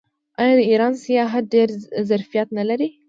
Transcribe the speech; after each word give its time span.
آیا 0.41 0.53
د 0.57 0.61
ایران 0.69 0.93
سیاحت 1.03 1.43
ډیر 1.53 1.69
ظرفیت 2.09 2.47
نلري؟ 2.57 2.89